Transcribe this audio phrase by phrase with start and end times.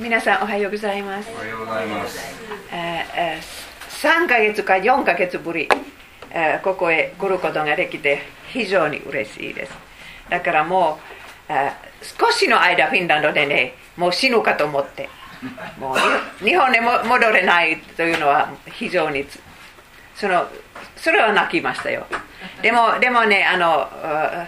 [0.00, 1.28] 皆さんおはようございます。
[1.30, 2.18] おはようございます。
[2.72, 2.76] えー
[3.16, 5.68] えー3ヶ月か4ヶ月ぶり、
[6.30, 8.20] えーここへ来ることができて
[8.52, 9.72] 非常に嬉しいです。
[10.30, 10.98] だからも
[11.48, 11.72] う、えー
[12.18, 15.10] 少しの間フィンランドでねもう死ぬかと思って
[15.78, 19.38] もうに日本にも戻れないというのは非常につ
[20.14, 20.48] その
[20.96, 22.06] それは泣きましたよ。
[22.62, 24.46] でもでもねあのあ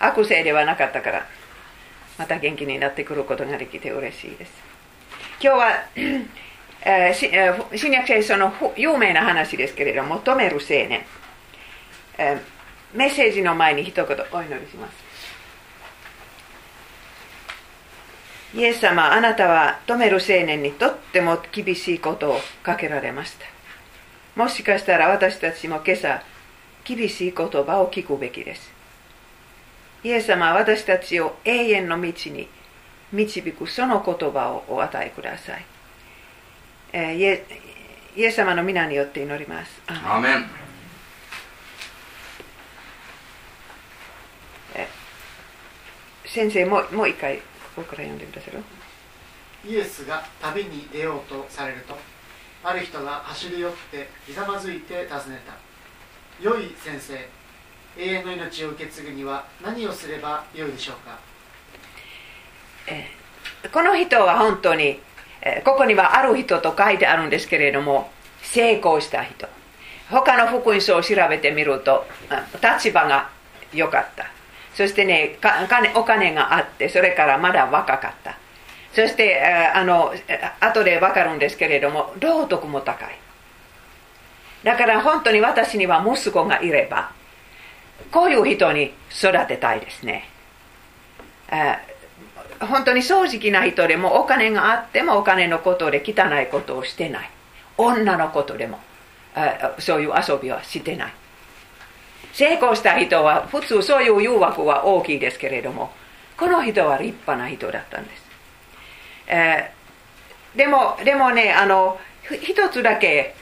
[0.00, 1.26] 悪性ではなかったから
[2.18, 4.69] また元気になってくることができて嬉しいです
[5.42, 5.72] 今日は、
[6.84, 11.00] えーしえー新約聖書の有名な話ですけれども求める青年、
[12.18, 12.40] えー
[12.92, 14.94] メッセージの前に一言お祈りします。
[18.52, 23.46] イエス様あなたは止める青年にとっても厳しいことをかけられました。
[24.42, 26.22] もしかしたら私たちも今朝
[26.84, 28.70] 厳しい言葉を聞くべきです。
[30.04, 32.48] イエス様は私たちを永遠の道に
[33.12, 35.64] 導くその言葉をお与えください、
[36.92, 37.46] えーイエ
[38.16, 40.50] イエス様の皆によって祈りますアーメンアーメン。
[46.26, 47.40] 先生もうもう一回
[47.76, 48.62] 僕から読んでくださる？
[49.68, 51.96] イエスが旅に出ようとされると
[52.62, 55.54] ある人が走り寄ってひざまずいて尋ねた
[56.40, 57.14] 「良い先生
[57.96, 61.18] 永遠の命を受け継ぐには何をすればよいでしょうか?
[63.72, 65.00] この人は本当に、
[65.64, 68.10] ここにはある人と書いてあるんですけれども
[68.42, 69.48] 成功した人。
[70.10, 72.04] 他の福音書を調べてみると
[72.62, 73.30] 立場が
[73.72, 74.26] 良かった。
[74.74, 75.38] そしてね
[75.94, 78.36] お金があってそれからまだ若かった。
[78.92, 79.40] そして、
[79.72, 80.12] あの
[80.58, 83.10] 後で分かるんですけれども道徳も高い。
[84.64, 87.12] だから本当に私には息子がいれば
[88.10, 90.28] こういう人に育てたいですね、
[92.60, 97.30] 本当に正直な人でもお金があってもお金のことで汚いことをしてない。
[97.78, 98.78] 女のことでも
[99.78, 101.12] そういう遊びはしてない。
[102.32, 105.90] 成功した人は普通そういう誘惑は大きいですけれども
[106.36, 108.24] この人は立派な人だったんです、
[110.56, 111.98] でもでもねあの
[112.40, 113.34] 一つだけ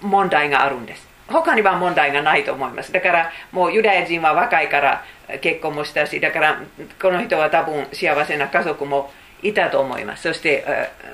[0.00, 1.07] 問題があるんです。
[1.28, 2.90] 他には問題がないと思います。
[2.92, 5.04] だからもうユダヤ人は若いから
[5.40, 6.62] 結婚もしたしだから
[7.00, 9.10] この人は多分幸せな家族も
[9.42, 10.22] いたと思います。
[10.22, 10.64] そして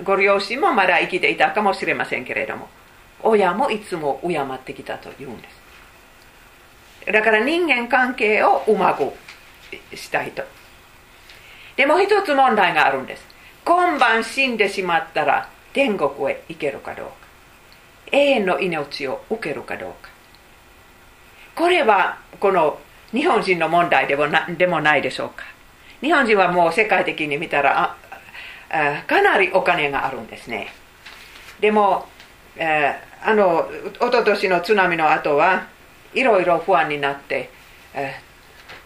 [0.05, 2.69] ご両親もまだ生きていたかもしれませんけれども
[3.23, 7.13] 親もいつも敬ってきたというんです。
[7.13, 9.13] だから人間関係をうまく
[9.97, 10.43] した人
[11.77, 13.27] でも一つ問題があるんです。
[13.65, 17.24] 今晩死んでしまったら天国へ行けるかどうか。
[18.15, 20.09] 永遠の命を受けるかどうか。
[21.57, 22.79] これはこの
[23.13, 25.45] 日本人の問題でもなでもないでしょうか。
[26.01, 27.97] 日本人はもう世界的に見たらあ
[28.71, 30.69] あかなりお金があるんですね。
[31.61, 32.07] でも、
[32.57, 35.67] えーあの一昨年の津波の後は
[36.13, 37.51] いろいろ不安になって、
[37.95, 38.25] えー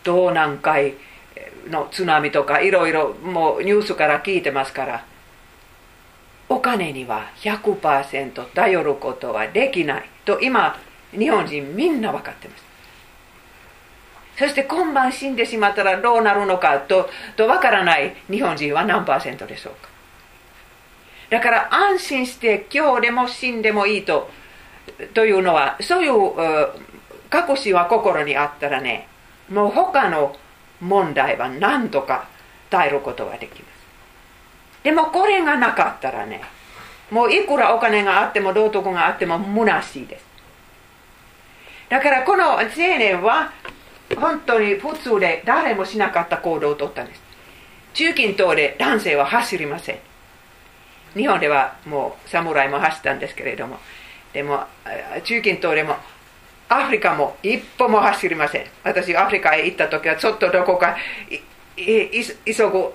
[0.05, 0.95] 道南海
[1.69, 5.05] の津波とかいろいろもうニュースから聞いてますから
[6.49, 10.79] お金には100%頼ることはできないと今
[11.13, 12.65] 日本人みんな分かってます。
[14.39, 19.89] そして今晩死んでしまったらどうなるのかとと分からない日本人は何パーセントでしょうか。
[21.31, 24.31] だから安心して今日でも死んでもいいと
[25.13, 26.13] というのはそういう
[27.33, 29.09] 隠しは心にあったらね
[29.51, 30.35] もう他の
[30.81, 32.29] 問題は何とか
[32.71, 33.78] 耐えることができます。
[34.83, 36.43] でもこれがなかったらね
[37.11, 40.25] もういくらお金があっても道徳があっても虚しいです。
[41.89, 43.51] だからこの青年は
[44.15, 47.23] 本当に普通で誰もしなかった行動をとったんです。
[47.95, 49.99] 中近東で男性は走りません。
[51.15, 53.79] 日本ではもう侍も走ったんですけれども。
[54.33, 54.67] でも
[55.25, 55.97] 中近東でも
[56.69, 58.67] アフリカも一歩も走りません。
[58.85, 60.95] 私アフリカへ行った時はちょっとどこか
[61.31, 61.37] い
[61.83, 62.11] い
[62.45, 62.93] 急ぐ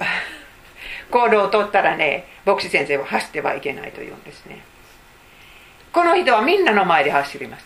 [1.12, 4.64] 行動を取ったらね牧師先生は走ってはいけないと言うんですね。
[5.92, 7.66] この人はみんなの前で走ります。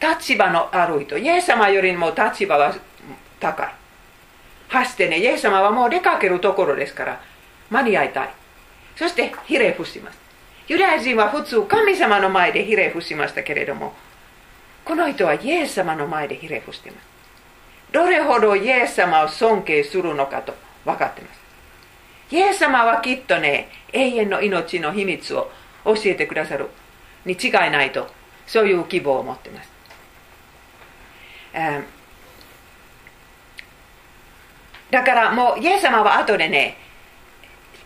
[0.00, 2.74] 立場のある人イエス様よりも立場は
[3.40, 3.74] 高い。
[4.68, 7.20] 走ってねイエス様はもう出かけるところですから
[7.70, 8.30] 間に合いたい。
[8.96, 10.18] そしてひれ伏します。
[10.68, 13.94] ユダヤ人は普通神様の前でひれ伏しましたけれども
[14.84, 17.06] この人はイエス様の前でひれ伏しています。
[17.92, 20.54] どれほどイエス様を尊敬するのかと
[20.84, 21.40] 分かっています。
[22.30, 25.50] イエス様はきっとね永遠の命の秘密を
[25.84, 26.68] 教えてくださる。
[27.24, 28.08] に違いないと。
[28.46, 29.68] そういう希望を持っています、
[34.88, 36.76] だからもうイエス様は後でね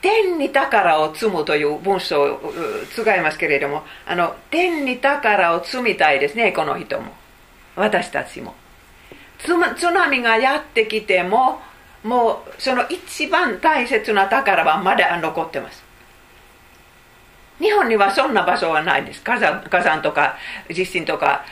[0.02, 2.52] 天に宝を積むという文章を
[2.94, 7.14] 使いますけれどもあの天に宝を積みたいですねこの人も。
[7.74, 8.54] 私たちも。
[9.38, 11.62] 津波がやってきても
[12.02, 15.82] もうその一番大切な宝はまだ残ってます。
[17.58, 19.22] 日本にはそんな場所はないです。
[19.22, 20.36] 火山火山とか
[20.70, 21.44] 地震とか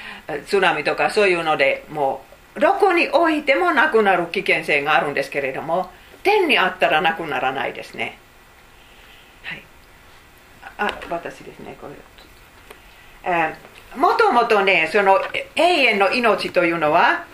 [0.46, 2.22] 津波とかそういうのでも
[2.56, 5.90] うどこに置いてもなくなる危険性があるんですけれども
[6.22, 8.18] 天にあったらなくならないですね。
[9.44, 9.62] はい。
[10.78, 11.76] あ私ですね。
[11.78, 11.94] これ、
[13.30, 15.20] えー、もともとねその
[15.56, 17.26] 永遠の命というのは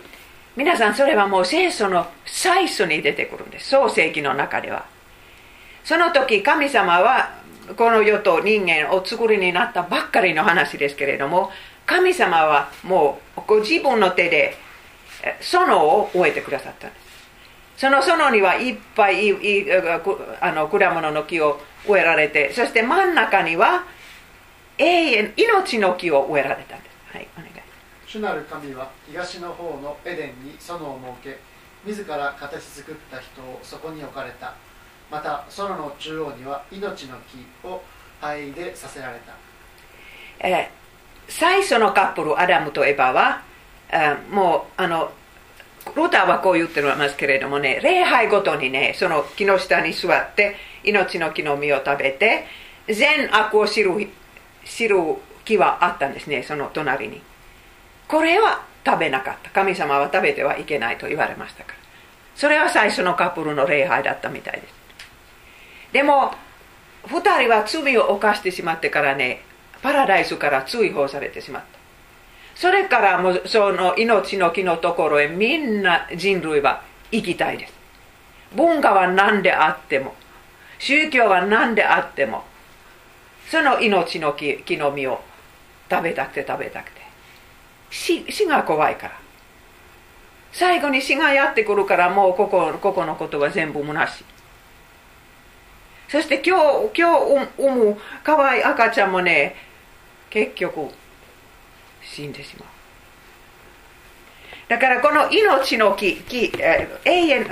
[0.55, 3.69] 皆さんそれはもう聖書の最初に出てくるんです。
[3.69, 4.85] 創世記の中では。
[5.83, 7.37] その時神様は
[7.75, 11.51] この世と人間を作りになったばっかりの話ですけれども
[11.85, 14.55] 神様はもうご自分の手で
[15.41, 17.05] 園を終えてくださったんです。
[17.77, 19.31] その園にはいっぱい
[20.39, 23.83] あの果物の木を植えられてそして真ん中には
[24.77, 27.17] 永遠命の木を植えられたんです。
[27.17, 27.27] はい
[28.15, 31.37] 主なる神は東の方のエデンに園を設け
[31.85, 34.53] 自ら形作った人をそこに置かれた。
[35.11, 37.81] また園の中央には命の木を
[38.21, 39.33] 灰でさせられた、
[40.47, 43.43] えー、最初のカップルアダムとエバは、
[43.89, 45.11] えー、もうあの
[45.95, 52.45] ルターはこう言ってますけれどもね礼拝ごとにねその木の下に座って命の木の実を食べて
[52.87, 53.91] 善悪を知る
[54.63, 54.95] 知る
[55.43, 57.21] 木はあったんですねその隣に。
[58.07, 59.49] これは食べなかった。
[59.49, 61.77] 神様は食べてはいけないと言われましたから。
[62.35, 64.73] それは最初のカップルの礼拝だったみたいです。
[65.91, 66.33] でも
[67.07, 69.41] 2人は罪を犯してしまってからね
[69.81, 71.79] パラダイスから追放されてしまった。
[72.55, 77.73] それからもその命の木のところへみんな人類は行きたいです。
[78.55, 80.13] 文化は何であっても
[80.79, 82.43] 宗教は何であっても
[83.49, 85.21] その命の木木の実を
[85.89, 87.04] 食べたくて食べたくて。
[87.89, 89.19] 死死が怖いから。
[90.51, 94.25] 最後に死がやってくるからもうここここのことは全部虚しい。
[96.07, 96.57] そして今
[96.93, 99.55] 日今日産む可愛い赤ちゃんもね
[100.29, 100.89] 結局
[102.01, 102.67] 死んでしまう。
[104.67, 107.45] だからこの命の木木、永遠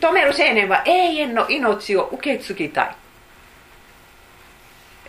[0.00, 2.96] 止める青年は永遠の命を受け継ぎたい。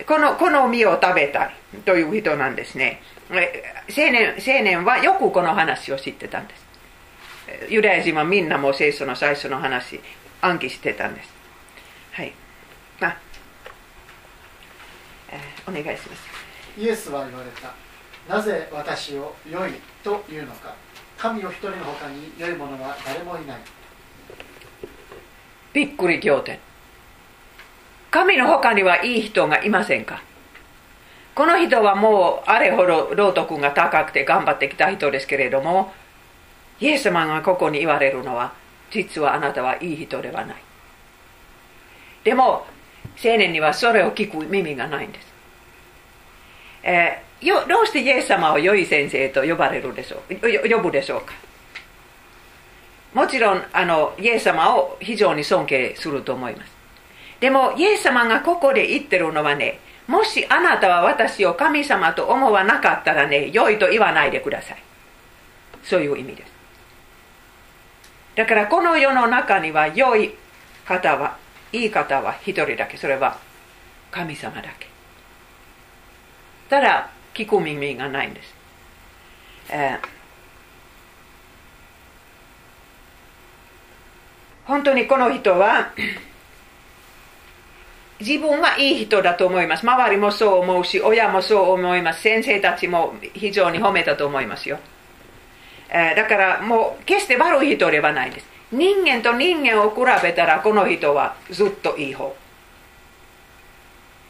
[0.05, 1.53] このこの実を食べたい
[1.85, 3.01] という人なんですね。
[3.31, 6.65] 青年青年はよくこの話を知ってたんです。
[7.69, 9.99] ユダヤ人はみんなも聖書の最初の話
[10.41, 11.29] 暗記してたんです。
[12.11, 12.33] はい。
[13.01, 13.17] あ、
[15.31, 16.23] えー、お願いします。
[16.77, 17.73] イエスは言われた。
[18.33, 19.71] なぜ私を良い
[20.03, 20.75] というのか。
[21.17, 23.61] 神を一人の他に良いものは誰もいない。
[25.71, 26.59] びっくり仰天。
[28.09, 30.21] 神の他にはいい人がいませんか？
[31.33, 35.93] この人はもうあれほど道徳が高くて頑張ってきた人ですけれども
[36.79, 38.53] イエス様がここに言われるのは
[38.91, 40.55] 実はあなたはいい人ではない。
[42.23, 42.65] でも
[43.23, 45.27] 青年にはそれを聞く耳がないんです、
[46.83, 51.33] えー、よどうしてイエス様を良い先生と呼ばれるでしょう呼ぶでしょうか。
[53.13, 56.71] もちろんあのイエス様を非常に尊敬すると思います。
[57.39, 59.79] でもイエス様がここで言ってるのはね
[60.11, 64.83] もしあなたは私を神様と思わなかったらね良いと言わないでください。
[65.83, 66.51] そういう意味です。
[68.35, 70.35] だからこの世の中には良い
[70.85, 71.37] 方は
[71.71, 72.97] いい方は一人だけ。
[72.97, 73.39] それは
[74.11, 74.87] 神様だけ。
[76.69, 78.55] ただ聞く耳がないんです、
[79.69, 80.07] えー、
[84.65, 85.91] 本当にこの人は
[88.21, 89.83] 自分はいい人だと思います。
[89.83, 92.21] 周りもそう思うし親もそう思います。
[92.21, 94.79] 先生たちも非常に褒めたと思いますよ、
[95.89, 98.45] えー、だからもう決して悪い人ではないです。
[98.71, 102.35] 人間と人間を比べたらこの人はずっといい方。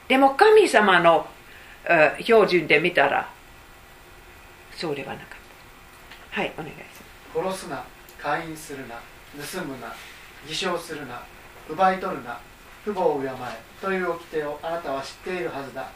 [0.07, 1.27] でも神様の
[1.85, 3.29] え標準で見たら
[4.71, 5.27] そうではなかっ
[6.31, 6.41] た。
[6.41, 6.75] はいお願いし
[7.35, 7.57] ます。
[7.57, 7.83] 殺すな
[8.17, 8.95] 会員するな
[9.35, 9.93] 盗むな
[10.47, 11.21] 偽証するな
[11.69, 12.39] 奪い取るな。
[12.83, 13.31] 父母を敬え
[13.81, 15.89] という掟をあなたは知っているはずだ。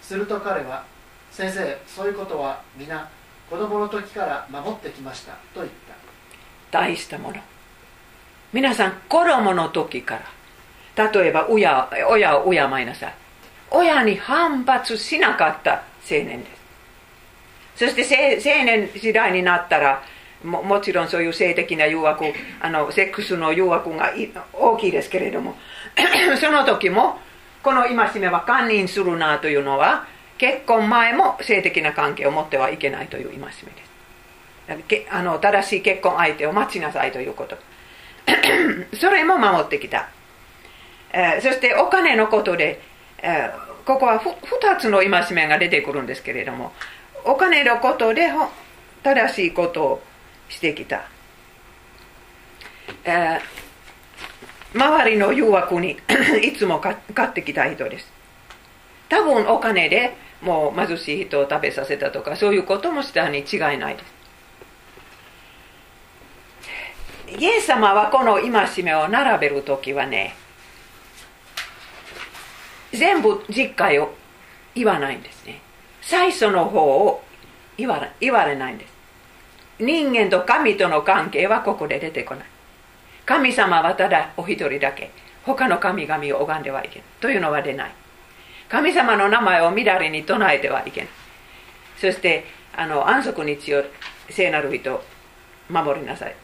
[0.00, 0.84] すると彼は
[1.30, 3.08] 先生そういうことは皆
[3.48, 5.94] 子供の時から守ってきましたと言った。
[6.70, 7.36] 大したもの。
[8.52, 11.10] 皆さん子供の時から。
[11.10, 13.14] 例えば親親を敬いなさい。
[13.70, 16.62] 親に反発しなかった青年です。
[17.76, 20.02] そして青年時代になったら
[20.44, 22.24] ももちろんそういう性的な誘惑
[22.60, 24.12] あのセックスの誘惑が
[24.52, 25.54] 大きいですけれども
[26.40, 27.20] その時も
[27.62, 30.06] この戒めは堪忍するなというのは
[30.38, 35.06] 結婚前も性的な関係を持ってはいけないという戒めです。
[35.10, 37.56] あの正しい結婚相手を待ちなさいということ。
[38.98, 40.08] それも守ってきた、
[41.12, 42.80] えー、そしてお金のことで、
[43.18, 46.72] えー、ここは2つの戒めが出てくるんですけれども
[47.24, 48.30] お金のことで
[49.02, 50.02] 正しいことを
[50.48, 51.02] してきた、
[53.04, 53.40] えー、
[54.74, 55.98] 周りの誘惑に
[56.42, 58.10] いつも買ってきた人です。
[59.08, 64.22] 多分お金でもう貧しい人を食べさせたとかそういうこともしたに違いないです。
[67.38, 70.34] イエス様はこの戒めを並べる時はね
[72.92, 74.14] 全部実会を
[74.74, 75.60] 言わないんですね。
[76.00, 77.22] 最初の方を
[77.76, 78.92] 言わ言われないんです。
[79.78, 82.51] 人間と神との関係はここで出てこない。
[83.32, 85.10] 神様はただお一人だけ。
[85.46, 87.90] 他の神々を拝んではいけないというのは出ない。
[88.68, 91.10] 神様の名前をみだりに唱えてはいけない
[91.98, 93.84] そしてあの安息日を
[94.30, 95.02] 聖なる人
[95.70, 96.34] 守りなさい。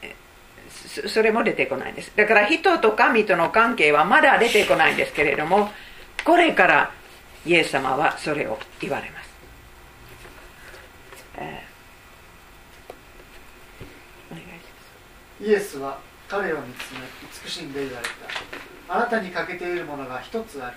[1.06, 2.10] それも出てこないんです。
[2.16, 5.68] だから人と神との関係はまだ出てこないんですけれども
[6.24, 6.90] これから
[7.44, 9.28] イエス様はそれを言われます、
[15.40, 17.00] イエスは彼を見つめ
[17.32, 18.06] 慈しんで言われ
[18.88, 20.76] たあなたに欠けているものが一つある。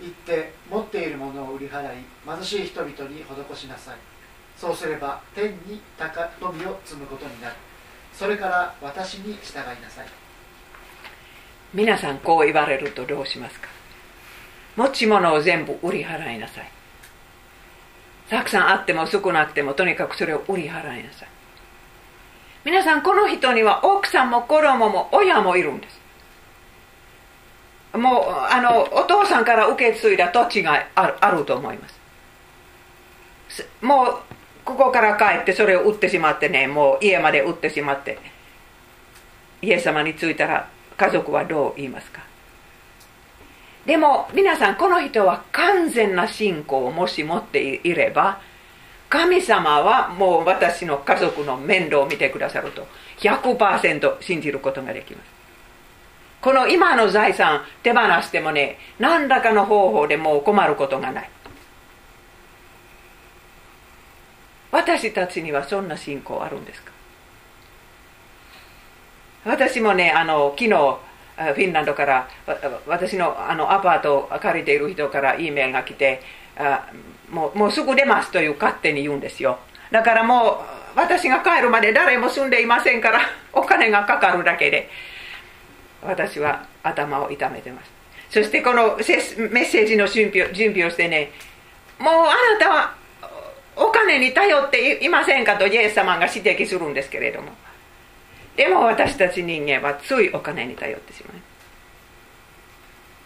[0.00, 3.96] 行って持っているものを売り払い貧しい人々に施しなさい。
[4.56, 7.54] そうすれば天に高富を積むことになる。
[8.12, 10.06] それから私に従いなさい。
[11.74, 13.68] 皆さんこう言われるとどうしますか？
[14.76, 16.70] 持ち物を全部売り払いなさい。
[18.28, 21.28] たくさんあっても少なくてもとにかくそれを売り払いなさい。
[22.64, 26.00] 皆さんこの人には奥さんも子供も親もいるんです。
[27.96, 31.88] もうあのお父さんから受け継いだ土地があるあると思いま
[33.48, 33.66] す。
[33.80, 34.18] もう
[34.64, 38.18] ここから帰ってそれを売ってしまってねもう家まで売ってしまって
[39.62, 42.22] イエス様に着いたら家族はどう言いますか。
[43.86, 48.40] でも皆さんこの人は完全な信仰をもし持っていれば
[49.10, 52.86] 神様はもう私の家族の面倒を見てくださると。
[53.18, 55.26] 100%信じることができます。
[56.40, 61.30] この今の財産手放してもね何らかの方法でもう困ることがない。
[64.70, 66.92] 私たちにはそんな信仰あるんですか？
[69.44, 72.28] 私もねあの昨日フィンランドから
[72.86, 76.22] 私のあのアパートを借りている人から E メールが来て
[77.30, 79.58] もうもうすぐ出ますという勝手に言うんですよ。
[79.90, 80.64] だからも
[80.96, 83.20] う私が帰るまで誰も住んでいませんから
[83.52, 84.88] お金がかかるだけで
[86.02, 87.90] 私は頭を痛めてます。
[88.30, 91.32] そしてこのメッセージの準備準備をしてね
[91.98, 92.94] もうあなたは
[93.76, 97.52] お金に頼っていませんかとイエス様が指摘するんですけれども。
[98.56, 101.39] でも私たち人間はついお金に頼ってしまう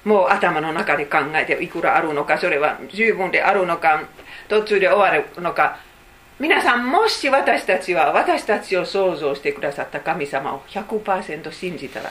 [0.05, 4.03] もう頭の中で考えていくらあるのかそれは十分であるのか
[4.49, 5.79] 途中で終わるのか。
[6.39, 12.11] 皆さんもし私たちは私たちを創造してくださった神様を100%信じたら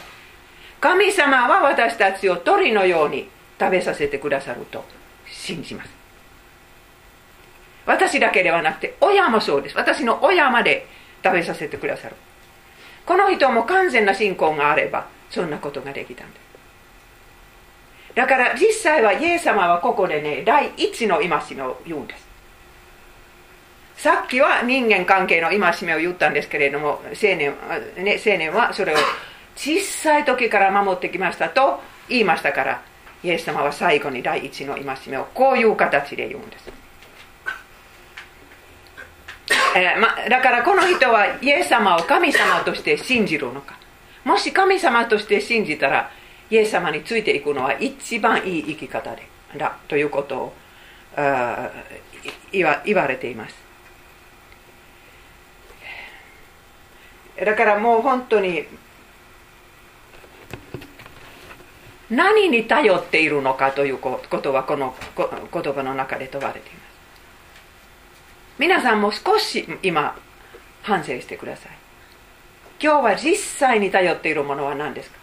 [0.80, 3.28] 神様は私たちを鳥のように
[3.60, 4.84] 食べさせてくださると
[5.28, 5.90] 信じます。
[7.86, 9.78] 私だけではなくて親もそうです。
[9.78, 10.88] 私の親まで
[11.24, 12.16] 食べさせてくださる。
[13.06, 16.43] この人も完全な信仰があればそんなことができたんです。
[18.16, 22.24] だから実際はイエス様はここでね第一の戒めを言うんです。
[23.98, 27.56] さっきは人間関係の戒めを言ったんですけれども青年,、
[27.98, 28.98] ね、青年はそれを
[29.56, 31.80] 小さい時から守ってきましたと
[32.10, 32.82] 言いましたから
[33.24, 36.72] イエス様は最後に第一の戒めをこういう形で言うんです。
[39.76, 43.78] えー、ま、だからこの人はイエス様を神様として信じるのか。
[44.24, 46.12] もし神様として信じたら
[46.54, 49.16] イエス様についていくのは一番いい生き方
[49.58, 50.54] だということを
[52.52, 53.56] 言われています。
[57.44, 58.66] だからもう本当に
[62.12, 64.94] 何に頼っているのかということはこの
[65.52, 66.84] 言葉の中で問われています。
[68.60, 70.16] 皆さんも少し今
[70.84, 71.72] 反省してください。
[72.80, 75.23] 今日は実際に頼っているものは何ですか？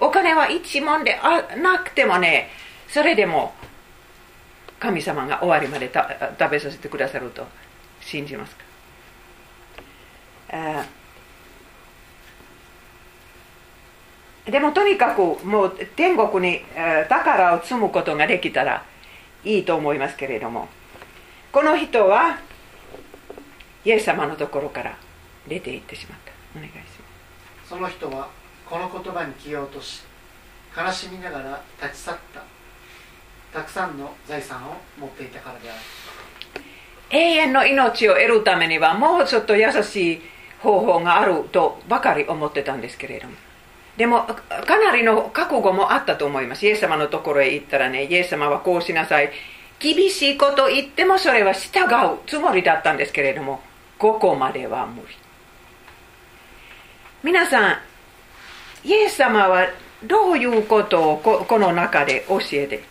[0.00, 2.48] お金は1万であなくてもね
[2.88, 3.52] それでも
[4.78, 5.90] 神様が終わりまで
[6.38, 7.46] 食べさせてくださると
[8.00, 8.64] 信じますか？
[14.46, 16.62] でもとにかくもう天国に
[17.08, 18.82] 宝を積むことができたら
[19.44, 20.68] いいと思いますけれども
[21.52, 22.38] この人は
[23.84, 24.96] イエス様のところから
[25.46, 26.32] 出て行ってしまった。
[26.58, 26.82] お願いしま
[27.64, 27.68] す。
[27.68, 28.30] その人は
[28.68, 30.02] この言葉に気を落とし
[30.76, 32.42] 悲しみながら立ち去った
[33.58, 35.80] たくさんの財産を持っていたからである。
[37.10, 40.20] 永遠の命を得るためにはもうちょっと優しい
[40.60, 43.34] 方法があるとばかり思ってたんですけれども。
[43.96, 46.66] でもかなりの覚悟もあったと思います。
[46.66, 49.32] イエス様のところへ行ったらねイエス様はこうしなさい。
[49.80, 53.60] 厳しいこと言ってもそれは従うつもりだったんですけれども
[53.96, 55.08] ここまでは無理。
[57.22, 57.78] 皆さん
[58.84, 59.66] イエス様は
[60.04, 62.82] どういうことをこの中で教えて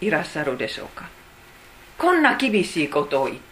[0.00, 1.08] いらっしゃるでしょうか？
[1.98, 3.42] こんな厳しいことを言って。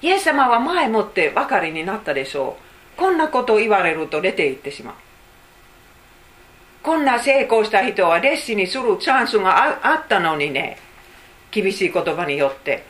[0.00, 2.56] イエス様は前もって分かりになったでしょ
[2.96, 2.98] う。
[2.98, 4.94] こんなことを言われると出て行ってしまう。
[6.82, 10.78] こんな成功した人は弟子にするチャンスがあったのにね。
[11.50, 12.84] 厳しい言葉によって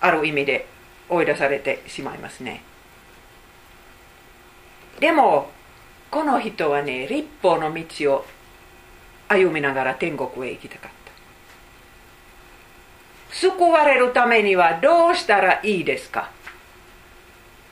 [0.00, 0.66] ある意味で
[1.10, 2.62] 追い出されてしまいますね。
[4.98, 5.50] でも
[6.10, 8.24] この人はね立法の道を
[9.28, 10.98] 歩みながら天国へ行きたかった。
[13.34, 16.30] 救われるためにはどうしたらいいですか？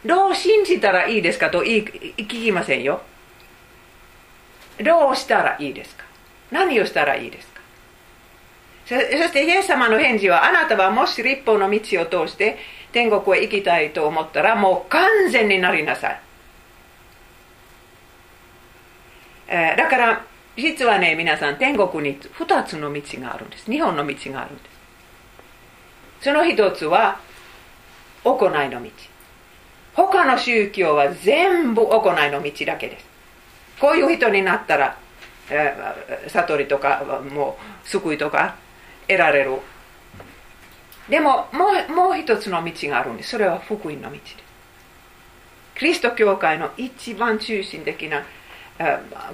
[0.04, 3.00] どう信じたらいいですかと言い聞きませんよ。
[4.84, 6.04] どうしたらいいですか？
[6.50, 7.60] 何をしたらいいですか？
[8.86, 12.58] そしてイエス様の返事はあなたはもし立法の道を通して
[12.92, 16.20] 天国へ行きたいと思ったらもう完全になりなさい。
[19.48, 20.24] え、だから
[20.56, 23.70] 実はね皆さん天国に2つの道があるんです。
[23.70, 24.62] 2本の道があるんで
[26.20, 26.24] す。
[26.24, 27.20] その1つは
[28.24, 28.90] 行いの道。
[29.94, 33.06] 他の宗教は全部行いの道だけです。
[33.80, 34.96] こういう人になったら、
[35.50, 35.74] え、
[36.28, 38.56] 悟りとかもう救いとか
[39.06, 39.60] 得られる。
[41.08, 43.30] でももうもう一つの道があるんです。
[43.30, 44.36] それは福音の道です。
[45.78, 48.24] キリスト教会の一番中心的な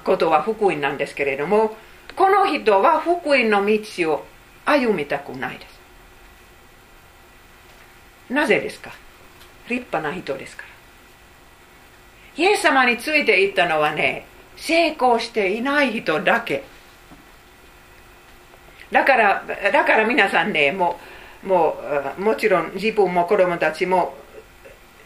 [0.04, 1.76] ことは福音なんですけれども
[2.16, 4.26] この人は福音の道を
[4.64, 5.72] 歩みたくないです。
[8.32, 8.92] なぜですか？
[9.68, 10.62] 立派な人ですか
[12.36, 12.44] ら。
[12.44, 14.26] イエス様についていったのはね
[14.56, 16.64] 成功していない人だけ。
[18.90, 20.98] だからだから皆さんねも
[21.44, 21.76] うも
[22.18, 24.14] うもちろん自分も子供たちも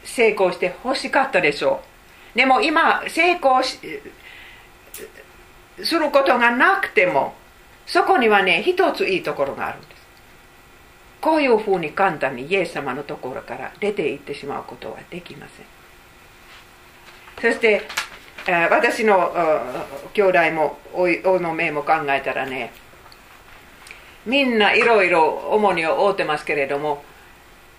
[0.05, 1.81] 成功してほしかったでしょ
[2.35, 2.39] う。
[2.39, 3.79] でも今成功し
[5.83, 7.35] することがなくても
[7.87, 9.97] そこにはね一ついいところがあるんです。
[11.21, 17.53] こういうふうに簡単にイエス様のところから出て行ってしまうことはできません。
[17.53, 17.83] そして
[18.71, 19.33] 私の
[20.15, 22.73] 兄弟もおの目も考えたらね
[24.25, 27.03] みんないろいろ重荷を負ってますけれども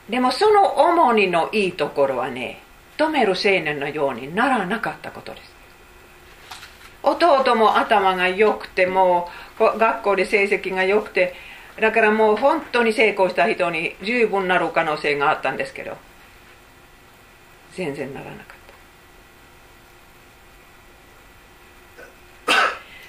[0.10, 2.62] でもその重荷のいいところはね
[2.98, 5.57] 止める青年のようにならなかったことです。
[7.12, 11.34] 弟も頭が良くてもう学校で成績が良くて
[11.80, 15.98] だからもう本当に成功した人に十分なる可能性があったんですけど
[17.74, 18.46] 全然ならなかっ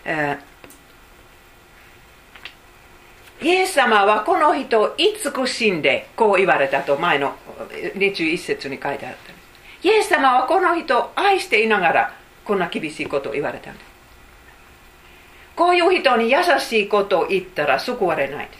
[0.05, 7.35] た、えー、イエス様はこの人を慈しんでこう言われたと前の
[7.97, 9.39] 21節に書いてあった。
[9.83, 13.88] イエス様はこの人を愛していながらこんな厳しいことを言われたんです。
[15.59, 18.53] こういう人に優しいことを言ったら救われないで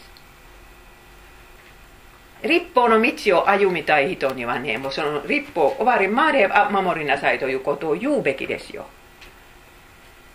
[2.43, 8.87] す立法の道を歩みたい人にはねもうその立法終わりまで守りなさいということを言うべきですよ、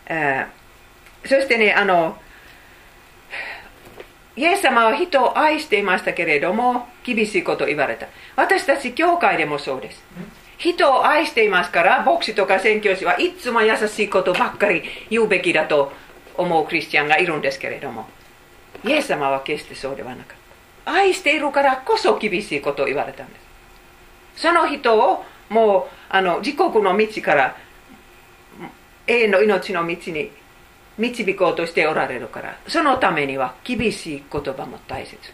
[0.06, 2.17] えー、そしてねあの
[4.38, 10.02] イエス様は人を愛していましたけれども厳しいことを言われた私たち教会でもそうです
[10.58, 15.91] 人を愛していますから牧師とか宣教師はいつも優しいことばっかり言うべきだと
[16.38, 18.08] 思うクリスチャンがいるんですけれども
[18.84, 20.38] イエス様は決してそうではなかっ
[20.86, 20.91] た。
[20.91, 23.39] 愛しているからこそ厳しいことを言われたんで
[24.36, 24.41] す。
[24.41, 27.56] その人をもうあの自国の道から
[29.08, 30.32] 永遠の命の道に
[30.98, 35.34] 導こうとしておられるからそのためには厳しい言葉も大切です、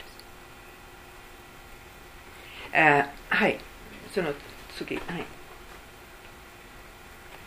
[2.73, 3.57] えー、はい。
[4.13, 4.33] その
[4.77, 5.25] 次はい。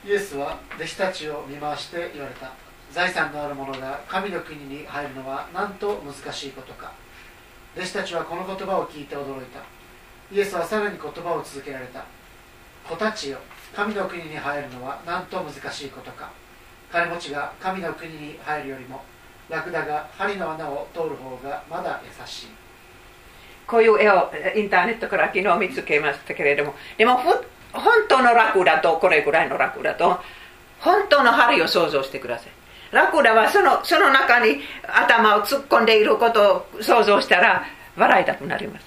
[0.05, 2.62] イエスは弟子たちを見回して言われた。
[2.93, 6.93] 財産のある者が神の国に入るのはなんと難しいことか。
[7.75, 9.61] 弟子たちはこの言葉を聞いて驚いた。
[10.31, 12.05] イエスはさらに言葉を続けられた。
[12.87, 13.39] 子たちよ
[13.75, 16.31] 神の国に入るのはなんと難しいことか。
[16.93, 19.03] 金持ちが神の国に入るよりも
[19.49, 22.47] 楽だが針の穴を通る方がまだ優しい。
[23.67, 27.41] こういう絵をインターネットから昨日見つけましたけれどもでも本
[28.09, 30.21] 当のラクダとこれぐらいのラクダと
[30.81, 32.62] 本当の針を想像してください。
[32.93, 37.65] ラクダはそのその中に頭を突っ込んでいることを想像したら
[37.97, 38.87] 笑いたくなります。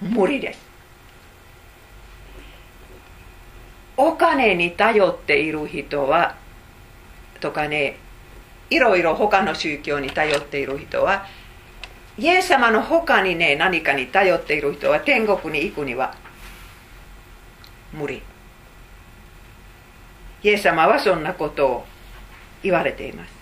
[0.00, 0.60] 無理です。
[3.96, 6.36] お金に頼っている人は
[7.40, 7.98] とかね
[8.70, 11.26] いろいろ他の宗教に頼っている人は
[12.16, 16.14] イエス様の他にね何かに頼っている人は天国に行くには
[17.92, 18.22] 無理。
[20.42, 21.84] イエス様はそんなことを
[22.62, 23.32] 言われています。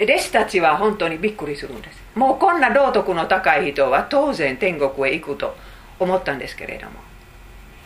[0.00, 2.02] 弟子たちは本当にびっくりするんです。
[2.14, 5.56] もうこんな道徳の高い人は当然天国へ行くと
[6.00, 6.92] 思ったんですけれども。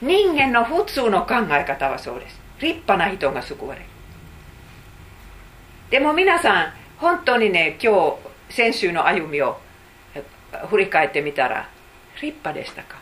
[0.01, 2.41] 人間の普通の考え方はそうです。
[2.61, 3.87] 立派な人が救われる。
[5.91, 8.17] でも皆さん本当にね今
[8.49, 9.59] 日先週の歩みを
[10.69, 11.69] 振り返ってみたら
[12.15, 12.99] 立派でしたか？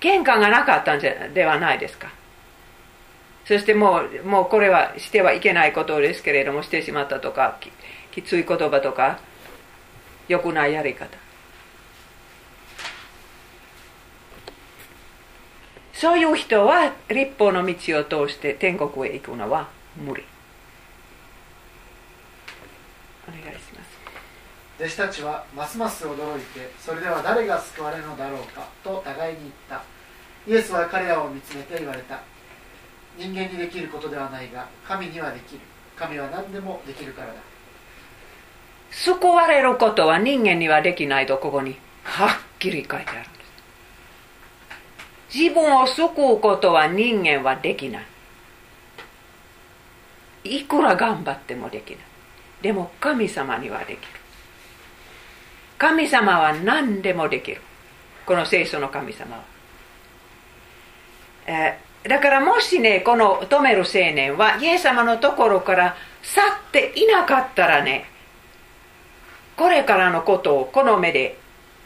[0.00, 2.08] 喧嘩がなかったんじゃではないですか？
[3.44, 7.58] そしてもうもうこれはしてはいけないことですけれどもしてしまったとか
[8.12, 9.18] きつい言葉とか
[10.28, 11.08] 良くないやり方。
[15.92, 20.24] そういう人は立法の道を通して天国へ行くのは無理。
[23.28, 23.92] お願いします。
[24.80, 29.84] 弟子たちはますます驚いてそれでは誰が救われるのだろうかと互いに言った。
[30.48, 32.20] イエスは彼らを見つめて言われた。
[33.16, 35.60] 人間にできることではないが神にはできる。
[35.96, 37.34] 神は何でもできるからだ。
[38.90, 43.28] 救われることは人間にはできないとここにはっきり書いてあるんで
[45.30, 45.38] す。
[45.38, 48.06] 自分を救うことは人間はできない。
[50.44, 51.98] いくら頑張ってもできない。
[52.62, 53.96] でも神様にはできる。
[55.78, 57.60] 神様は何でもできる。
[58.26, 59.44] この聖書の神様は、
[61.46, 68.06] えーだからもしねこの止める青年はイエス様のところから去っていなかったらね
[69.56, 71.36] これからのことをこの目で、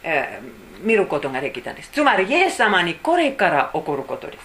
[0.02, 1.90] えー見ることができたんです。
[1.90, 4.44] つまりイエス様にこれから起こることです、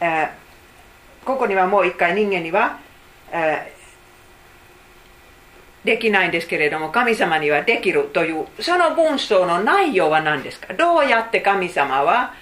[0.00, 2.78] えーここにはもう一回人間には、
[3.32, 3.82] えー
[5.84, 10.72] できないんですけれども神様にはできるというその文章の内容は何ですか？
[10.74, 12.34] どうやって神様は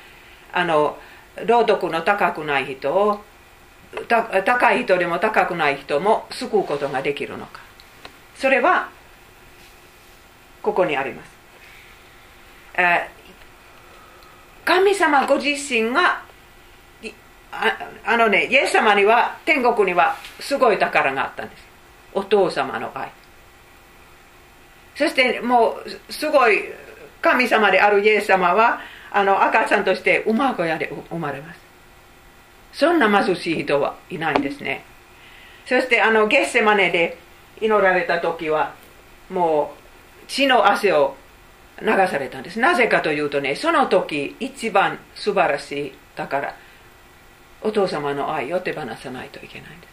[0.52, 0.98] あの
[1.46, 3.20] 道徳の高くない人を
[4.08, 7.60] 高い人でも高くない人も救うことができるのか。
[8.36, 8.88] それは
[10.62, 11.30] ここにあります、
[14.64, 16.22] 神様ご自身が
[17.52, 21.62] ああのねイエス様には天国にはすごい宝があったんです。
[22.12, 23.10] お父様の愛。
[24.94, 26.64] そしてもうすごい
[27.22, 28.80] 神様であるイエス様は
[29.12, 31.60] あの赤ちゃんとして馬小屋で生まれます。
[32.72, 34.84] そんな貧しい人はいないんですね。
[35.66, 37.18] そしてあのゲッセマネで
[37.60, 38.74] 祈られた時は
[39.28, 41.16] もう血の汗を
[41.80, 42.60] 流されたんです。
[42.60, 46.54] なぜかというとねその時一番素晴らしい宝
[47.62, 49.86] お父様の愛を手放さないといけないんで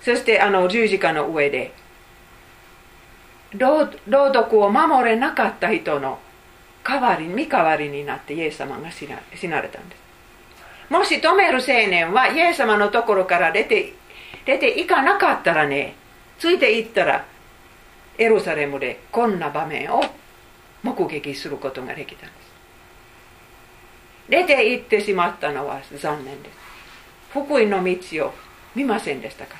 [0.00, 0.14] す。
[0.14, 1.72] そしてあの十字架の上で
[3.54, 6.18] 道道徳を守れなかった人の
[6.84, 10.02] 代わり身代わりになってイエス様が死な死なれたんです。
[10.92, 13.94] もし止める青年はイエス様のところから出て
[14.44, 15.94] 出ていかなかったらね
[16.38, 17.24] ついていったら
[18.18, 20.02] エルサレムでこんな場面を
[20.82, 22.52] 目撃することができたんです。
[24.28, 26.56] 出て行ってしまったのは残念です。
[27.30, 28.34] 福音の道を
[28.74, 29.58] 見ませんでしたか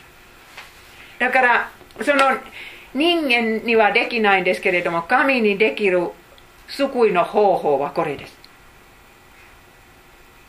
[1.21, 1.29] ら。
[1.29, 1.71] だから
[2.03, 2.39] その
[2.95, 6.11] 人間にはできないんですけれども神にできる
[6.69, 8.37] 救いの方法はこれです。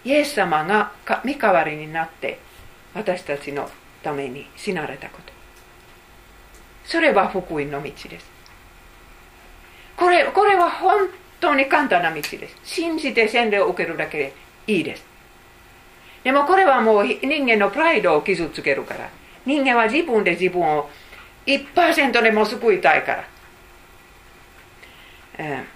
[0.06, 2.39] イエス様がか身代わりになって
[2.93, 3.69] 私たちの
[4.02, 5.34] ために死なれたこと。
[6.86, 8.32] それは福音の道です。
[9.95, 11.08] これこれは本
[11.39, 12.58] 当に簡単な道です。
[12.63, 14.34] 信じて洗礼を受けるだけで
[14.67, 15.06] いいです。
[16.23, 19.10] でもこれはもう人間のプライドを傷つけるから
[19.45, 20.89] 人間は自分で自分を
[21.45, 23.28] 1%でも救いたいから、
[25.38, 25.72] えー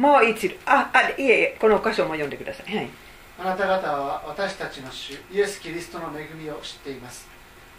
[0.00, 0.54] もう一度。
[0.64, 1.56] ああいえいえ。
[1.60, 2.90] この箇所も読んでください、はい、
[3.38, 7.28] あなた方は私たちの主イエス・キリストの恵みを知っています。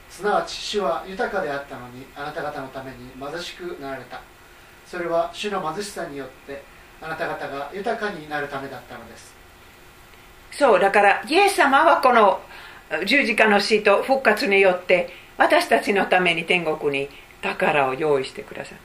[0.07, 4.21] すなわち主は豊かであったのにあなた方のために貧しくなられた。
[4.85, 6.63] それは主の貧しさによって
[7.01, 9.33] あなた方が豊かになるためだったのです。
[10.51, 12.41] そうだからイエス様はこの
[13.07, 17.09] 十字架の死と復活によって私たちのために天国に
[17.41, 18.77] 宝を用意してくださっ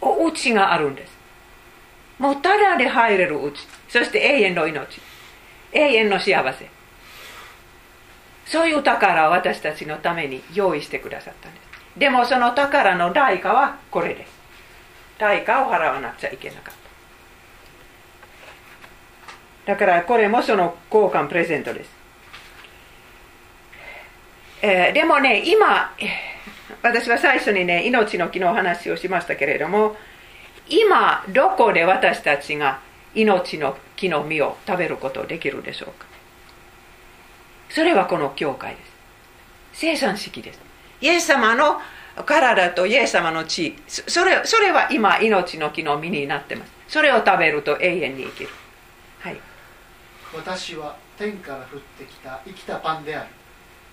[0.00, 0.06] た。
[0.06, 1.13] お家があるんです
[2.18, 3.66] もうただで入れるうち。
[3.88, 5.00] そして永遠の命。
[5.72, 6.68] 永遠の幸せ。
[8.46, 11.64] そういう宝を私たちのために用意してくださったんです。
[11.98, 14.32] でもその宝の代価はこれです。
[15.18, 16.84] 対価を払わなくちゃいけなかった。
[19.66, 21.90] だからこれもその交換プレゼントです、
[24.62, 25.92] えー、でもね今
[26.82, 29.96] 私は最初にね命の木の話をしましたけれども
[30.68, 32.80] 今どこで私たちが
[33.14, 36.06] 命の木の実を食べることできるでしょうか？
[37.68, 38.92] それはこの教会です。
[39.74, 40.60] 生産式です。
[41.00, 41.80] イエス様の
[42.24, 43.76] 体とイエス様の血。
[43.86, 46.72] それそれは今命の木の実になってます。
[46.88, 48.50] それを食べると永遠に生きる。
[49.20, 49.40] はい。
[50.34, 53.28] 私は天から降ってきた生きたパンである。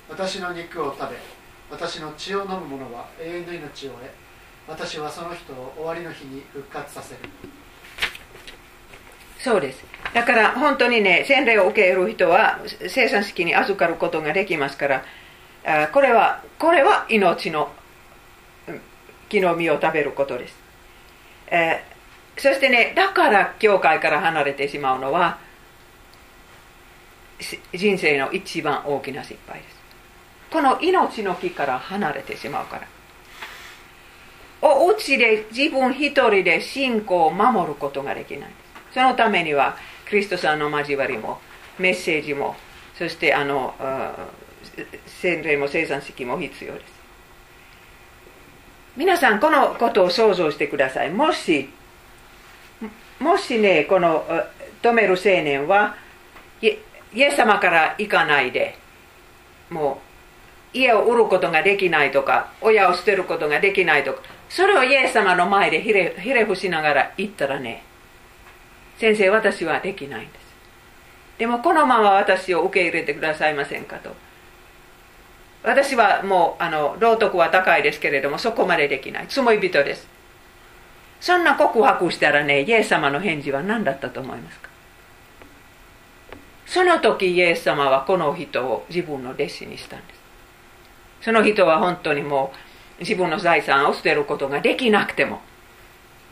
[0.09, 1.17] 私の肉を食べ
[1.69, 4.01] 私の血を飲む者は永遠の命を得
[4.67, 7.19] 私はその人を終わりの日に復活させる。
[9.39, 9.83] そうです。
[10.13, 15.03] だから本当にね洗礼を受ける人は生産式に預かることができますから
[15.65, 17.71] あこれはこれは命の
[19.29, 20.55] 木の実を食べることです、
[21.47, 21.83] え、
[22.37, 25.37] そしてねだから教会から離れてしまうのは
[27.73, 29.75] 人生の一番大きな失敗です。
[30.51, 32.87] この命の木から離れてしまうから。
[34.61, 38.49] お家で自分一人で信仰を守ることができない。
[38.93, 39.75] そのためには
[40.07, 41.39] クリストさんの交わりも
[41.79, 42.55] メッセージも
[42.97, 43.73] そしてあの
[45.07, 46.85] 洗礼も生産式も必要です。
[48.97, 51.09] 皆さんこのことを想像してください。
[51.09, 51.69] もし
[53.19, 54.25] もしねこの
[54.81, 55.95] 止める青年は
[56.61, 56.77] イ
[57.15, 58.77] エス様から行かないで
[59.69, 60.01] も
[60.73, 64.21] う家を売ることができないとか親を捨てることができないとか
[64.53, 67.83] それをイエス様の前でひれひれ伏しながら言ったらね
[68.97, 70.41] 先生私はできないんです。
[71.39, 74.13] でもこのまま私を受け入れてくださいませんかと。
[75.63, 79.27] 私はもうあの道徳は高いですけれどもそこまでできない。
[79.29, 80.07] 罪人です。
[81.21, 84.69] そんな告白したらねイエス様の返事は何だったと思いますか？
[86.65, 90.19] その時イエス様はこの人を自分の弟子にしたんです。
[91.21, 92.70] その人は本当にもう
[93.01, 95.41] 自分の財産を捨てることができなくても。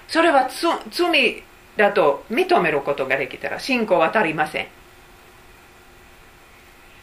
[0.08, 0.50] それは
[0.90, 1.44] 罪
[1.78, 4.68] だと認めることができたら信仰は足りません。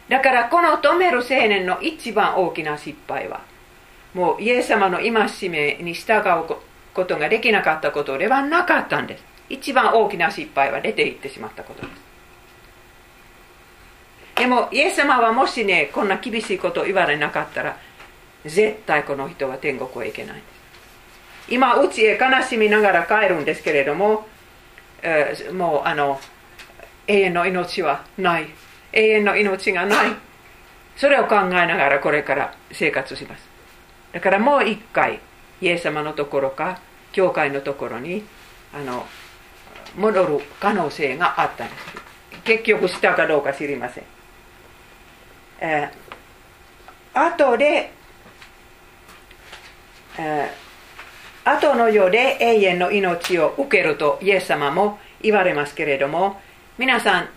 [0.09, 3.41] だからこの止める青年の一番大きな失敗は
[4.13, 6.55] もうイエス様の戒めに従う
[6.93, 9.23] ことができなかったことではなかったんです。
[9.49, 12.07] 一番大きな失敗は出ていってしまったことです。
[14.35, 17.77] でもイエス様はもしねこんな厳しいことを言われなかったら
[18.47, 20.41] 絶対この人は天国へ行けない。
[21.49, 24.27] 今うちへ悲しみながら帰るんですけれども、
[25.01, 26.19] え、もうあの
[27.07, 28.47] 永遠の命はない。
[28.93, 30.11] 永遠の命がない。
[30.95, 33.47] それを考えながらこれから生活します。
[34.11, 35.19] だからもう一回
[35.61, 36.79] イエス様のところか
[37.11, 38.23] 教会のところに
[38.73, 39.05] あの
[39.95, 42.07] 戻る可能性があったんです。
[42.43, 44.03] 結局したかどうか知りません、
[45.59, 47.91] えー、後で、
[51.45, 56.39] 後の世で永遠の命を受けるとイエス様も言われますけれども
[56.77, 57.29] 皆さん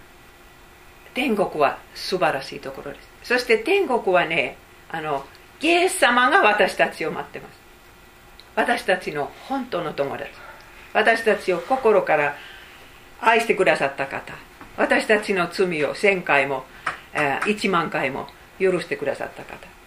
[1.14, 3.08] 天国は素晴らしいところです。
[3.22, 4.56] そして天国はね
[4.90, 5.24] あの
[5.60, 7.60] イエス様が私たちを待ってます。
[8.56, 10.30] 私たちの本当の友達。
[10.92, 12.34] 私たちを心から
[13.20, 14.34] 愛してくださった方。
[14.76, 16.64] 私たちの罪を1000回も
[17.12, 18.26] 1万回も
[18.58, 19.79] 許してくださった方。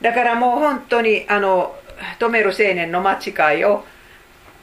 [0.00, 1.74] だからもう本当にあの
[2.18, 3.84] 止める青年の間違いを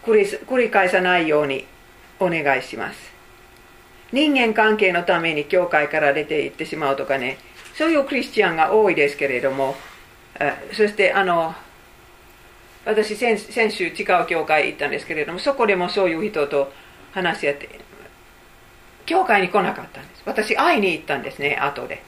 [0.04, 1.65] 繰り返さないように
[2.19, 3.13] お願いします。
[4.12, 7.38] 人間関係のために教会から出て行ってしまうとかね
[7.74, 9.76] そういうクリスチャンが多いですけれども
[10.71, 11.54] そしてあの
[12.86, 13.38] 私先
[13.71, 16.71] 週違う教会行ったんですけれどもそこでもそういう人と
[17.13, 17.67] 話し合って
[19.06, 20.21] 教会に来なかったんです。
[20.26, 22.02] 私会いに行ったんですね後で。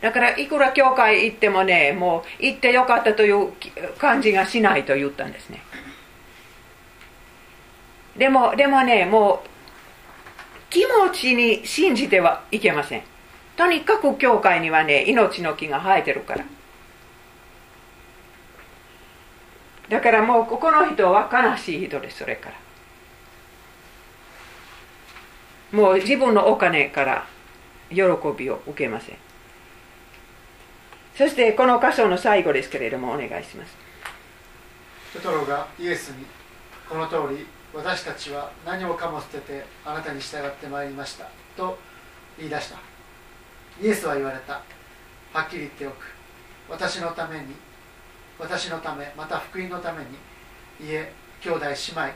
[0.00, 3.52] だからいくら教会行ってもねもう行ってよかったという
[3.98, 5.62] 感じがしないと言ったんですね。
[8.16, 9.48] でもでもねもう
[10.70, 13.02] 気持ちに信じてはいけません。
[13.56, 16.44] とにかく教会にはね命の木が生えてるから。
[19.88, 22.56] だからもうここの人は悲しい人ですそれから。
[25.72, 27.26] もう自分のお金から
[27.90, 28.02] 喜
[28.36, 29.25] びを受けません。
[31.16, 33.74] そしてこの箇所の最後ですけれどもお願いします。
[35.14, 36.26] ペトロがイエスに
[36.88, 41.26] この通り私たちは何もかも捨ててあなたに従ってまいりました
[41.56, 41.78] と
[42.38, 42.78] 言い出した。
[43.82, 44.60] イエスは言われた。
[45.32, 45.96] はっきり言っておく。
[46.68, 47.54] 私のために
[48.38, 50.08] 私のためまた福音のために
[50.80, 52.12] 家兄弟姉妹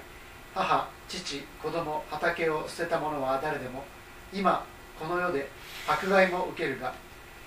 [0.54, 3.84] 母父子供畑を捨てた者は誰でも
[4.32, 4.64] 今
[4.98, 5.48] この世で
[5.88, 6.92] 迫害も受けるが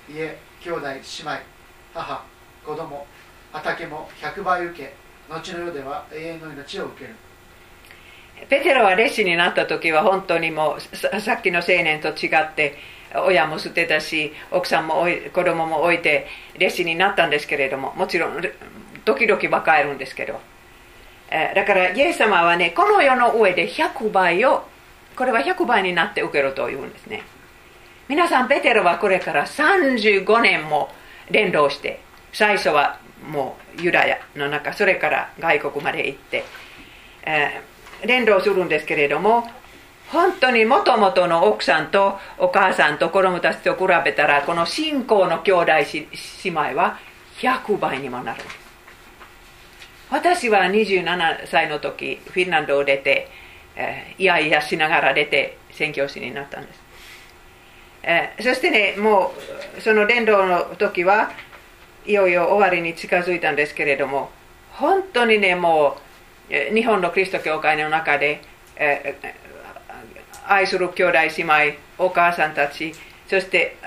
[0.10, 1.42] 家兄弟姉妹
[1.94, 2.24] 母
[2.66, 3.06] 子供
[3.52, 4.94] 畑も100倍受け
[5.30, 7.16] 後の世では永遠の命を受ける。
[8.50, 12.78] ペテロは弟子になった時は本当にもうさっきの青年と違って
[13.28, 18.42] 親も捨てたし奥さんも子供も置いて弟子になったんですけれどももちろん
[19.06, 20.40] 時々は帰るんですけど。
[21.30, 24.66] だからイエス様はねこの世の上で100倍を
[25.16, 27.24] これは100倍になって受けるというんですね。
[28.14, 30.90] 皆さんペテロはこれから35年も
[31.32, 32.00] 伝道して
[32.32, 36.44] 最初はもうユダヤの中それから外国まで行って、
[37.26, 39.48] えー、伝道するんですけれども
[40.10, 45.72] 本当にもともとの奥さんとお母さんと子供たちと比べたらこの信仰の兄弟
[46.44, 47.00] 姉妹は
[47.40, 48.44] 100倍にもなる。
[50.12, 53.28] 私は27歳の時フィンランドを出て、
[53.76, 56.83] えー、いやいやしながら出て宣教師になったんです、
[58.04, 59.34] え、そしてねも
[59.78, 61.32] うその伝道の時は
[62.06, 64.30] いよいよ終わりに近づいたんですけれども
[64.72, 65.98] 本当にねも
[66.50, 68.42] う日本のキリスト教会の中で、
[68.76, 69.18] え
[70.46, 72.94] 愛する兄弟姉妹お母さんたち
[73.28, 73.78] そして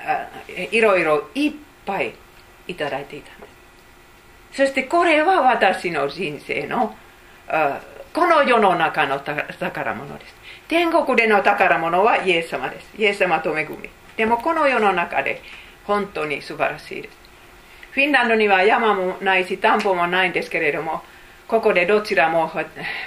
[0.71, 1.51] いろいろいっ
[1.85, 2.15] ぱい
[2.67, 3.47] いただいていたんで
[4.51, 6.95] すそしてこれは私の人生の
[8.17, 10.33] この世の中の宝物です。
[10.67, 12.87] 天国での宝物はイエス様です。
[12.97, 13.89] イエス様と恵み。
[14.17, 15.41] でもこの世の中で
[15.85, 17.17] 本当に素晴らしいです。
[17.91, 21.01] フィンランドには山もないし田んぼもないんですけれども
[21.47, 22.51] ここでどちらも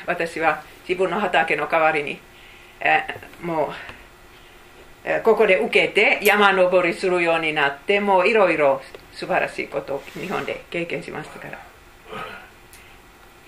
[0.06, 2.18] 私は自分の畑の代わりに
[2.80, 3.04] え
[3.42, 3.68] もう、
[5.04, 8.80] えここで受けて山登りするようになってもういろいろ
[9.12, 11.58] 素晴らしいことを日本で経験しましたから。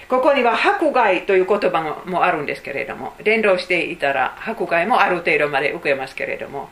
[0.08, 6.68] ここには迫害という言葉もあるんですけれども伝道していたら迫害もある程度まで受けますけれども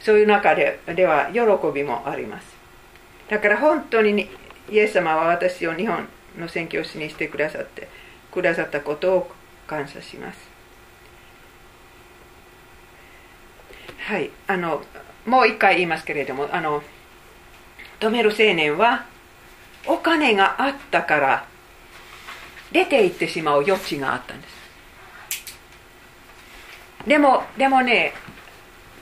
[0.00, 1.40] そういう中ででは喜
[1.74, 2.56] びもあります。
[3.28, 4.28] だから本当に
[4.70, 6.08] イエス様は私を日本
[6.38, 7.88] の宣教師にしてくださって
[8.30, 9.30] くださったことを
[9.66, 10.38] 感謝します。
[14.06, 14.30] はい。
[14.46, 14.82] あの
[15.26, 16.82] もう一回言いますけれどもあの
[18.00, 19.04] 止める青年は
[19.86, 21.46] お金があったから
[22.72, 24.58] 出て行ってしまう余地があったんです。
[27.06, 28.12] でもでもね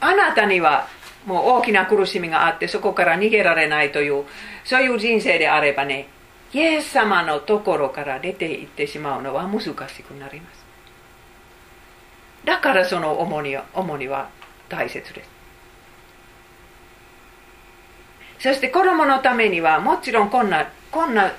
[0.00, 0.88] あなたには
[1.26, 4.24] もう大きな苦しみがあってそこから逃げられないという
[4.64, 6.08] そういう人生であればね
[6.52, 9.70] イエス様のところから出て行ってしまうのは難し
[10.02, 10.64] くなります。
[12.44, 14.30] だからその重荷重荷は
[14.68, 15.30] 大切です。
[18.38, 21.32] そして子供のためにはもちろんこんなこんな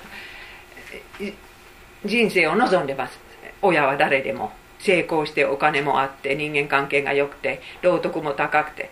[2.04, 3.18] 人生を望んでます。
[3.62, 4.52] 親は誰でも。
[4.78, 8.90] 成功してお金もあって人間関係が良くて道徳も高くて。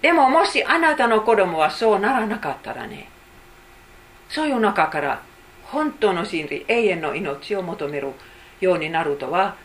[0.00, 3.10] でももしあなたの子供はそうならなかったらね
[4.30, 5.22] そういう中から
[5.64, 8.12] 本当の真理永遠の命を求める
[8.60, 9.56] ようになるとは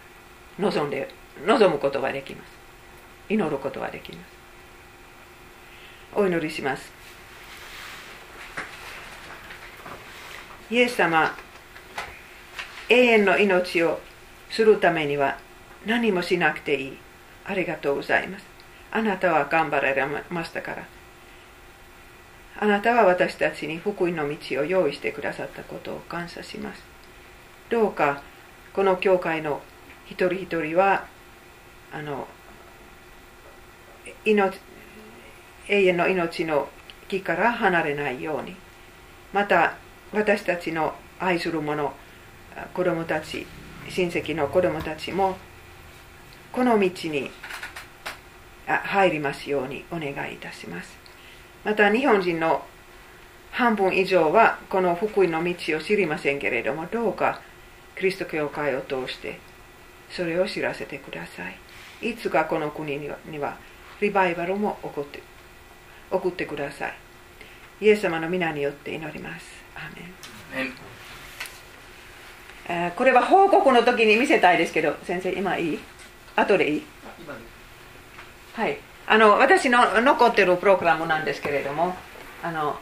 [0.60, 1.10] 望んで
[1.46, 2.56] 望むことができます。
[3.30, 4.26] 祈ることができます。
[6.16, 6.92] お祈りします。
[10.70, 11.36] イエス様
[12.90, 14.00] 永遠の命を
[14.56, 15.38] するためには
[15.86, 16.98] 何もしなくていい。
[17.44, 18.46] ありがとうございます。
[18.90, 20.88] あなたは頑張られましたから。
[22.58, 26.82] あなたは私たちに福音の道を用意してくださったことを感謝します。
[27.70, 28.22] どうか
[28.74, 29.62] この教会の
[30.06, 31.06] 一人一人は
[31.92, 32.26] あの
[34.24, 34.58] 命
[35.68, 36.70] 永遠の命の
[37.10, 38.56] 木から離れないように。
[39.34, 39.76] また
[40.14, 41.94] 私たちの愛する者
[42.74, 43.46] 子供たち
[43.90, 45.38] 親戚の子供たちも
[46.52, 47.30] この道に
[48.66, 50.98] 入りますようにお願いいたします。
[51.64, 52.64] また日本人の
[53.52, 57.42] 半分以上はこの福音の道を知りませんけれどもどうか
[57.98, 59.40] キリスト教会を通して
[60.10, 61.44] それを知らせてくださ
[62.02, 62.10] い。
[62.10, 63.58] いつかこの国には
[64.02, 65.24] リバイバルも起こって
[66.12, 66.94] 送ってください。
[67.82, 69.46] イエス様の皆によって祈ります。
[69.76, 69.96] アー
[70.58, 70.95] メン。
[72.68, 75.80] えこれは報告の時に見せたいですけど先生今いい？
[76.36, 76.84] 後でいい？
[78.54, 81.96] はい、あの私の残ってるプログラムなんですけれども
[82.42, 82.78] あの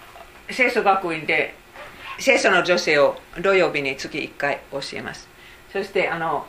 [0.49, 1.55] 聖書学院で
[2.19, 5.27] 聖書の女性を土曜日に月1回教えます。
[5.71, 6.45] そしてあの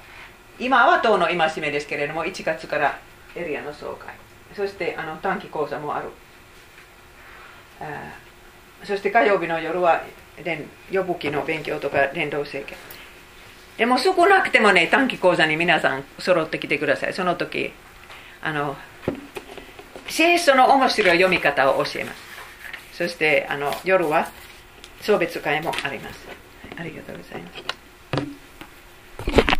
[0.59, 2.99] 今は党の戒めですけれども1月から
[3.35, 4.15] エリアの総会。
[4.55, 6.11] そしてあの短期講座もある。
[7.81, 8.13] あ
[8.85, 10.03] そして火曜日の夜は
[10.91, 12.79] 予備記の勉強とか連動政権
[13.77, 17.15] でも少なくてもね短期講座に皆さん揃ってきてください。
[17.15, 17.73] その時
[18.43, 18.77] あの
[20.09, 22.19] 聖書の面白い読み方を教えます。
[22.93, 24.31] そしてあの夜は
[25.01, 26.27] 送別会もあります。
[26.77, 27.51] ありがとうございま
[29.49, 29.54] す。